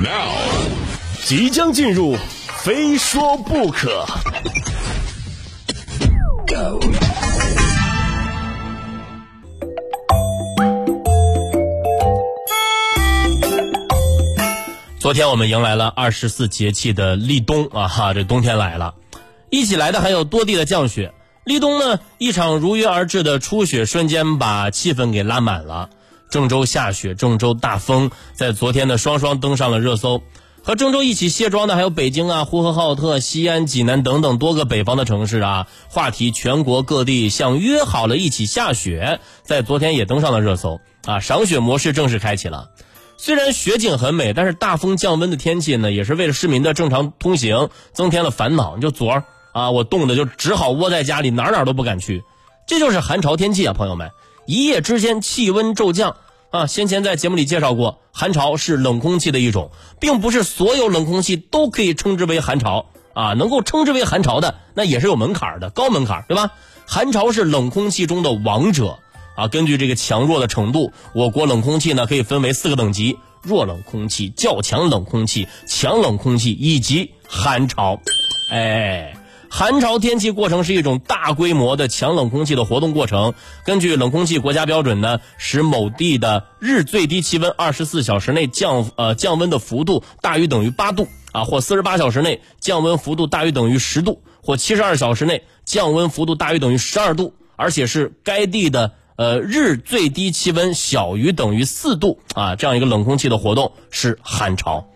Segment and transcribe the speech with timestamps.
[0.00, 0.30] Now，
[1.24, 2.16] 即将进入，
[2.62, 4.06] 非说不可。
[15.00, 18.94] 昨天我们迎来了二十四节气的立冬啊哈，这冬天来了，
[19.50, 21.12] 一起来的还有多地的降雪。
[21.42, 25.90] 立冬呢，一场如约而至的初雪瞬间把气氛给拉满了。
[26.30, 30.22] 郑州下雪，郑州大风，在昨天呢双双登上了热搜。
[30.62, 35.66] 和郑州一起卸妆的还有北京啊、呼和浩特、西安、济南等等多个北方的城市啊。
[35.88, 41.20] 话题全国各地像约好了一起下雪，在昨天也登上了热搜啊。
[41.20, 42.68] 赏雪模式正式开启了。
[43.16, 48.76] 虽然雪景很美，但是大风降温的天气呢，也是为了市民的正常通行增添了烦恼。
[48.76, 52.22] 就昨儿啊，我冻的就只好窝在家里，哪哪都不敢去。
[52.66, 54.10] 这就是寒潮天气啊，朋友们。
[54.48, 56.16] 一夜之间气温骤降
[56.50, 56.66] 啊！
[56.66, 63.34] 先前在节目里介绍过，寒潮是冷空气的一种，并不是所有冷空气都可以称之为寒潮啊。
[63.34, 66.52] 能够称之为寒潮的，那也是有门槛的，高门槛，对吧？
[66.86, 68.98] 寒潮是冷空气中的王者
[69.36, 69.48] 啊。
[69.48, 78.00] 根据这个强弱的程度，我国冷空气呢可以分为四个等级：弱冷空气、较强冷空气、强冷空气以及寒潮。
[78.50, 79.14] 哎。
[79.50, 83.34] 寒潮天气过程是一种大规模的强冷空气的活动过程。
[83.64, 104.86] 根据冷空气国家标准呢，使某地的日最低气温二十四小时内降呃降温的幅度大于等于八度啊，或四十八小时内降温幅度大于等于十度，或七十二小时内降温幅度大于等于十二度，而且是该地的呃日最低气温小于等于四度啊，这样一个冷空气的活动是寒潮。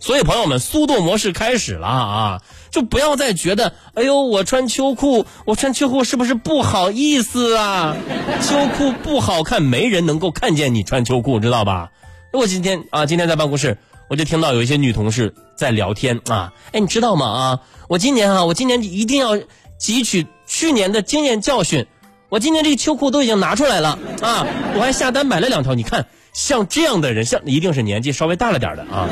[0.00, 2.42] 所以朋友们，速冻模式开始了啊！
[2.72, 7.94] 就不要再觉得，哎呦，我穿秋裤，我穿秋裤是不是不好意思啊？
[8.42, 11.90] 秋裤不好看，没人能够看见你穿秋裤，知道吧？
[12.32, 13.76] 我今天啊，今天在办公室，
[14.08, 17.26] 我就听到有一些女同事在聊天啊，哎，你知道吗？
[17.26, 19.36] 啊，我今年啊，我今年一定要
[19.78, 21.86] 汲取去年的经验教训，
[22.30, 26.06] 我今年这个秋裤都已经拿出来了啊，我还下单买了两条，你看。
[26.32, 29.06] 像这样的人，像一定是年纪稍微大了点的啊。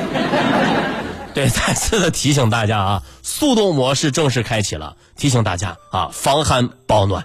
[1.32, 7.24] 对，再次的提醒大家啊，速冻模式正式开启了，提醒大家啊，防寒保暖。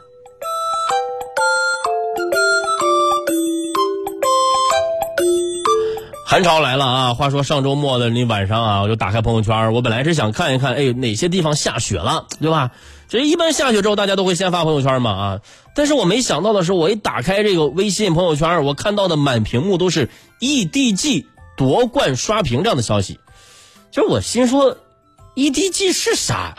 [6.28, 7.14] 寒潮来了啊！
[7.14, 12.72] 话说上周末的那晚上啊，我就打开朋友圈，我本来是想看一看，哎，哪些地方下雪了，对吧？
[13.08, 15.40] 这一般下雪之后，大家都会先发朋友圈嘛啊！
[15.76, 20.10] 但是我没想到的是，我一打开这个微信朋友圈，我看到的满屏幕都是
[20.42, 23.20] EDG 夺冠刷屏这样的消息。
[23.96, 24.76] 就是我心说
[25.36, 26.54] ，EDG 是啥？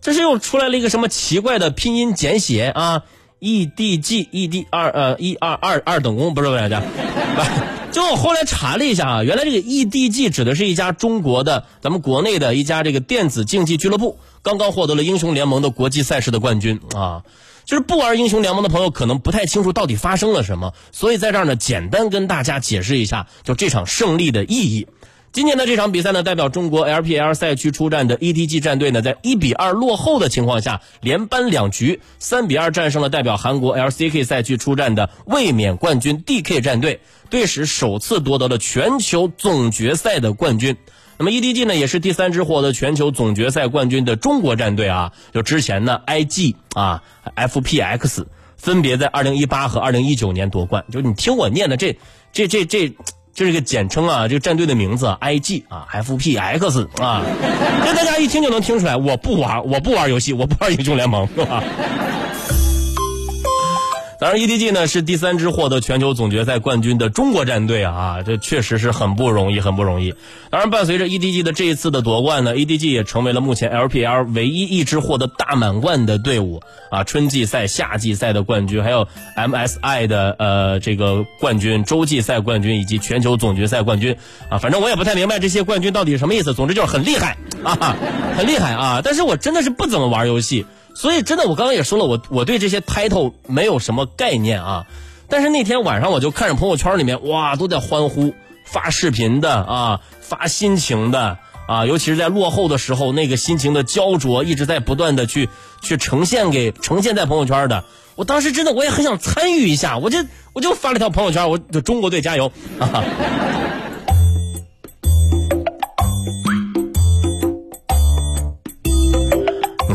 [0.00, 3.04] 这是又出来了一个什么奇怪的拼音简写啊
[3.40, 6.82] ？EDG ED 二呃一二二二等功不是大家，
[7.92, 14.18] 就我后来查了一下啊，原来这个 EDG 指的是一家中国的咱们国内的一家这个电子竞技俱乐部。
[14.42, 17.22] 刚刚获得了英雄联盟的国际赛事的冠军啊，
[17.64, 24.88] 就是不玩英雄联盟的朋友可能不太清楚到底发生了什么，所以在这儿呢，简单跟大家解释一下，就这场胜利的意义。
[25.36, 40.74] 今年的这场比赛呢，代表中国 LPL 赛区出战的 EDG 战队呢，在一比二落后的情况下，连扳两局，三比二战胜了代表韩国 LCK 赛区出战的卫冕冠军 DK 战队，队史首次夺得了全球总决赛的冠军。
[41.18, 45.12] 那么 EDG 呢，也是第三支获得全球总决赛冠军的中国战队啊。
[45.34, 47.02] 就之前呢，IG 啊
[47.36, 48.24] ，FPX
[48.56, 50.86] 分别在二零一八和二零一九年夺冠。
[50.90, 51.98] 就你听我念的这
[52.32, 52.96] 这这这，
[53.36, 57.22] 就是个简称啊，这个战队的名字 IG 啊，FPX 啊，
[57.84, 61.62] 这大家一听就能听出来，我不玩，我不玩游戏，我不玩英雄联盟，是吧？
[64.18, 70.14] 当然，EDG 呢是第三支获得全球总决赛冠军的中国战队啊，这确实是很不容易，很不容易。
[70.50, 79.06] 当然，伴随着 EDG 的这一次的夺冠呢，EDG 也成为了目前 LPL 唯一一支获得大满贯的队伍啊，春季赛、夏季赛的冠军，还有
[79.36, 84.16] MSI 的呃这个冠军、洲际赛冠军以及全球总决赛冠军
[84.48, 86.54] 啊，反正我也不太明白这些冠军到底什么意思。
[86.54, 87.96] 总之就是很厉害啊，
[88.34, 89.00] 很厉害啊！
[89.04, 90.64] 但是我真的是不怎么玩游戏。
[90.96, 94.86] 所以真的，我刚刚也说了，我我对这些 title 没有什么概念啊。
[95.28, 98.32] 但是那天晚上我就看着朋友圈里面，哇，都在欢呼，
[98.64, 101.36] 发视频的啊，发心情的
[101.68, 105.50] 啊，尤其是在落后的时候，那个心情的焦灼一直在不断的去
[105.82, 107.84] 去呈现给呈现在朋友圈的。
[108.14, 110.18] 我当时真的我也很想参与一下，我就
[110.54, 112.50] 我就发了条朋友圈，我就中国队加油
[112.80, 113.04] 啊！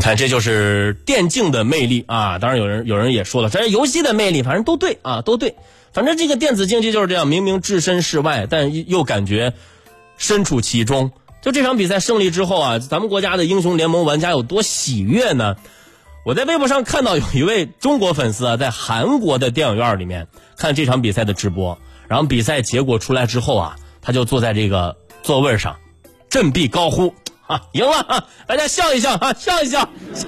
[0.02, 2.38] 看，这就是电竞的魅力啊！
[2.40, 5.54] 当然，有人有人也说了，这是游戏的魅力，反正都对啊，都对。
[5.92, 9.54] 反正这个电子竞技就是这样，明明置身事外，但又感觉
[10.18, 11.12] 身处其中。
[11.40, 15.56] 就这场比赛胜利之后啊，咱们国家的英雄联盟玩家有多喜悦呢？
[16.24, 20.26] 我在微博上看到有一位中国粉丝啊，在韩国的电影院里面
[20.56, 21.78] 看这场比赛的直播，
[22.08, 25.76] 然后比赛结果出来之后啊，他就坐在这个座位上，
[26.28, 27.14] 振臂高呼
[27.46, 28.24] ：“啊，赢了啊！
[28.46, 29.88] 大家笑一笑啊， 笑一笑。
[30.14, 30.26] ”笑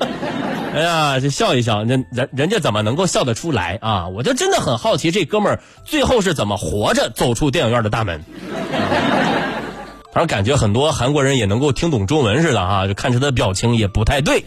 [0.75, 4.09] 哎呀，这笑一笑，人人人家怎么能够笑得出来啊？
[4.09, 8.25] 我就真的很好奇，这哥们儿最后是怎么活着走出电影院的大门。
[10.13, 14.45] 反正感觉很多韩国人也能够听懂中文似的啊，就看出他的表情也不太对。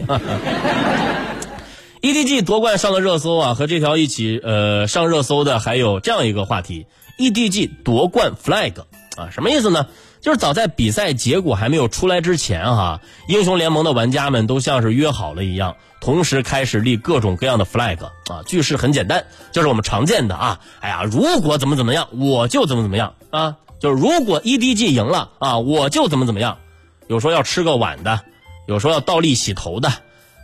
[2.00, 6.86] EDG 夺冠上了热搜啊，和这条一起呃上热搜的还有这样一个话题
[7.18, 8.74] ：EDG 夺冠 flag
[9.16, 9.86] 啊，什么意思呢？
[10.20, 18.42] 就是早在比赛结果还没有出来之前哈，英雄联盟的玩家们都像是约好了一样，同时开始立各种各样的 flag 啊。
[18.46, 23.56] 句式很简单，就是我们常见的啊，哎呀，如果怎么怎么样，我就怎么怎么样啊。
[23.80, 26.58] 就是如果 EDG 赢了啊，我就怎么怎么样。
[27.06, 28.20] 有说要吃个碗的，
[28.66, 29.92] 有说要倒立洗头的，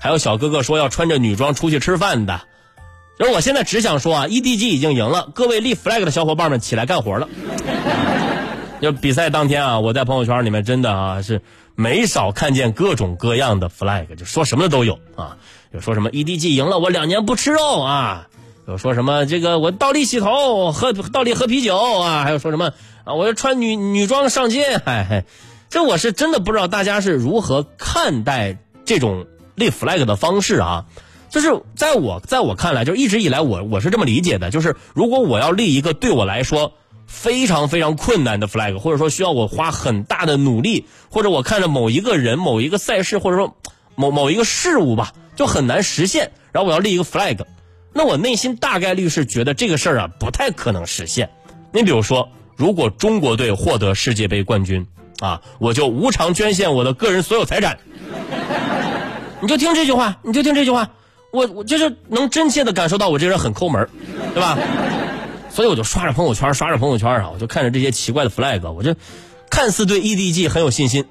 [0.01, 2.41] 还有小哥哥说要穿着女装出去吃饭的。
[3.19, 7.29] 就是我现在只想说啊，EDG 已经赢了，各位立 flag 的小伙伴们起来干活了。
[8.85, 11.41] 就比赛当天啊，我在朋友圈里面真的啊是
[11.75, 15.39] 没少看见各种各样的 flag，就说什么的都有啊。
[15.73, 18.29] 有说什么 EDG 赢了，我两年不吃肉啊。
[18.69, 22.23] 有说什么这个我倒立洗头，喝倒立喝啤酒啊。
[22.23, 22.73] 还有说什么。
[23.05, 23.13] 啊！
[23.13, 25.27] 我要穿女女装上街，嗨，
[25.69, 30.87] 这我是真的不知道大家是如何看待这种立 flag 的方式啊？
[31.29, 36.73] 就是在我在我看来，就一直以来我我是这么理解的，就是如果我要立一个对我来说
[37.07, 43.57] 非常非常困难的 flag，或者说需要我花很大的努力，或者我看着某一个人、某一个赛事，或者说
[43.97, 47.39] 某某一个事物吧，就很难实现，然后我要立一个 flag，
[47.93, 51.31] 那我内心大概率是觉得这个事儿啊不太可能实现。
[51.73, 52.29] 你比如说。
[52.57, 54.87] 如果中国队获得世界杯冠军，
[55.19, 57.79] 啊，我就无偿捐献我的个人所有财产。
[59.43, 60.91] 你就听这句话，你就听这句话，
[61.33, 63.89] 我我就是能真切的感受到我这人很抠门，
[64.35, 64.57] 对吧？
[65.55, 68.97] 所以我就刷着朋友圈，刷着朋友圈啊，我就看着这些奇怪的 flag，我就
[69.49, 71.05] 看似对 EDG 很有信心，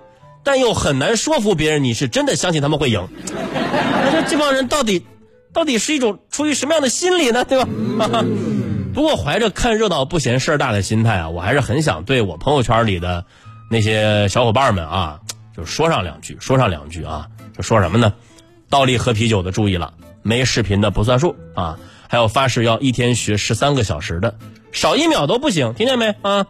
[0.44, 3.07] 但又很难说服别人你是真的相信他们会赢。
[3.30, 5.06] 我说这帮人到底
[5.54, 7.45] 到底是一种出于什么样的心理呢？
[7.45, 7.66] 对吧？
[8.94, 13.25] 不过怀着看热闹不嫌事儿大的心态啊，我还是很想对我朋友圈里的
[13.72, 15.22] 那些小伙伴们啊，
[15.56, 18.13] 就说上两句，说上两句啊，就说什么呢？
[18.69, 21.80] 倒立喝啤酒的注意了，没视频的不算数啊！
[22.13, 24.36] 还有发誓要一天学十三个小时的，
[24.71, 26.45] 少一秒都不行，听见没啊？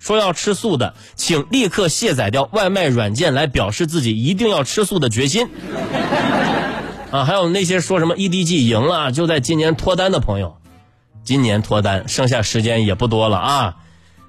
[0.00, 5.48] 说要吃素的，请立刻卸载掉外卖软件来表示自己一定要吃素的决心
[7.12, 7.24] 啊！
[7.24, 10.56] 还有那些说什么 EDG 赢了就在今年脱单的朋友。
[11.22, 13.76] 今年脱单，剩下时间也不多了啊，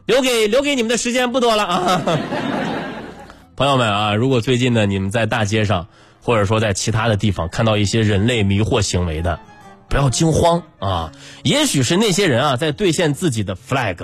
[0.05, 2.01] 留给留给你们的时间不多了啊，
[3.55, 5.87] 朋友们啊，如果最近呢你们在大街上
[6.21, 9.39] 或者说在其他的地方看到一些人类迷惑行为的，
[9.89, 11.11] 不要惊慌啊，
[11.43, 13.97] 也许是那些人啊在兑现自己的 flag。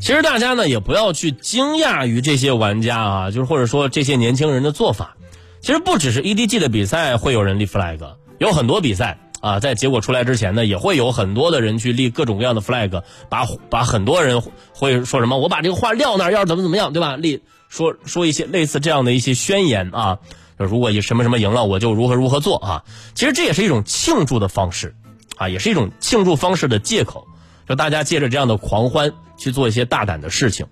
[0.00, 5.16] 其实大家呢也不要去惊讶于这些玩家啊，就是或者说这些年轻人的做法。
[5.60, 14.42] 其实不只是 EDG 的比赛会有人立 flag，有很多比赛啊，在结果出来之前呢，也会有很多的人去立各种各样的 flag，把把很多人
[14.74, 17.16] 会说什么，我把这个话撂那儿，要是怎么怎么样，对吧？
[17.16, 17.42] 立
[17.74, 20.18] 说说一些类似这样的一些宣言啊，
[20.56, 22.84] 就如果以什么什么赢了，我就如何如何做啊。
[23.16, 24.94] 其实这也是一种庆祝的方式，
[25.36, 27.26] 啊，也是一种庆祝方式的借口，
[27.68, 30.66] 就大家借着这样的狂欢去做一些大胆的事情，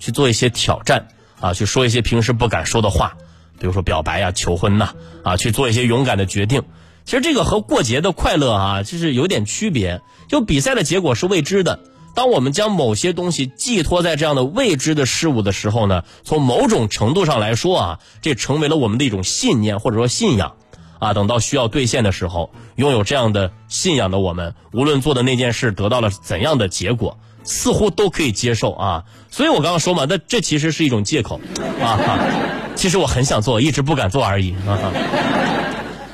[0.00, 1.06] 去做一些挑战
[1.40, 3.16] 啊，去说一些平时不敢说的话。
[3.60, 6.64] 比如说表白呀、求婚呐，啊，去做一些勇敢的决定。
[7.04, 10.00] 其实这个和过节的快乐啊，就是有点区别。
[10.28, 11.78] 就比赛的结果是未知的，
[12.18, 20.54] 当我们将某些东西寄托在这样的未知的事物的时候呢，从某种程度上来说啊，这成为了我们的一种信念或者说信仰。
[20.98, 29.04] 啊，等到需要兑现的时候，拥有这样的信仰的我们，无论做的那件事得到了怎样的结果，似乎都可以接受啊。
[29.30, 31.40] 所以我刚刚说嘛，那这其实是一种借口
[31.80, 32.18] 啊。
[32.74, 35.57] 其实我很想做，一直不敢做而已啊。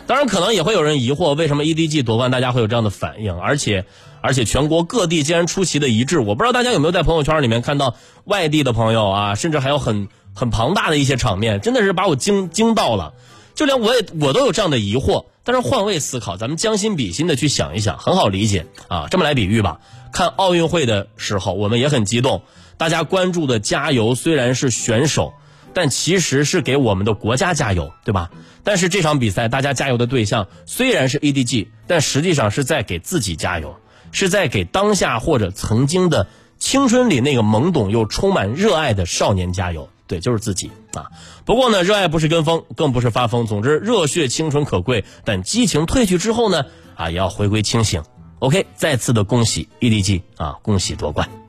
[0.06, 3.34] 当然，可能也会有人疑惑，为什么 EDG 夺冠，大家会有这样的反应？
[3.38, 3.86] 而且，
[4.20, 6.18] 而且全国各地竟然出奇的一致。
[6.18, 13.14] 我不知道大家有没有在朋友圈里面看到外地的朋友啊，甚至还有很很庞大的一些场面，真的是把我惊惊到了。
[13.54, 15.24] 就连我也我都有这样的疑惑。
[15.42, 19.06] 但是换位思考，咱们将心比心的去想一想，很好理解啊。
[19.10, 19.80] 这么来比喻吧，
[20.12, 22.42] 看奥运会的时候，我们也很激动，
[22.76, 25.32] 大家关注的加油虽然是选手。
[25.76, 28.30] 但其实是给我们的国家加油，对吧？
[28.64, 33.76] 但是这场比赛大家加油的对象虽然是 ADG，但实际上是在给自己加油，
[34.10, 36.26] 是在给当下或者曾经的
[36.58, 39.88] 青春里那个懵懂又充满热爱的少年加油。
[40.06, 41.06] 对，就是自己啊。
[41.46, 43.46] 不过呢，热爱不是跟风，更不是发疯。
[43.46, 48.02] 总之，热血青春可贵，但激情褪去之后呢，啊，也要回归清醒。
[48.38, 51.43] OK，再次的恭喜 EDG 啊，恭喜夺冠。